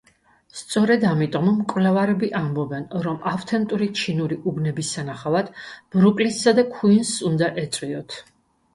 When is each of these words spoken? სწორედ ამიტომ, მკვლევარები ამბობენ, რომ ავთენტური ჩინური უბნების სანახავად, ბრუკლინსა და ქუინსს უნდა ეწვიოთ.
სწორედ 0.59 1.03
ამიტომ, 1.09 1.51
მკვლევარები 1.57 2.31
ამბობენ, 2.39 2.89
რომ 3.09 3.21
ავთენტური 3.33 3.91
ჩინური 4.01 4.41
უბნების 4.55 4.93
სანახავად, 4.99 5.55
ბრუკლინსა 5.97 6.59
და 6.63 6.69
ქუინსს 6.77 7.25
უნდა 7.33 7.57
ეწვიოთ. 7.69 8.23